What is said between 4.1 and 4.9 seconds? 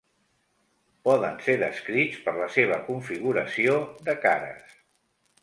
cares.